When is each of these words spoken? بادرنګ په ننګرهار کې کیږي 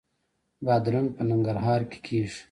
بادرنګ 0.65 1.07
په 1.15 1.21
ننګرهار 1.29 1.81
کې 1.89 1.97
کیږي 2.05 2.39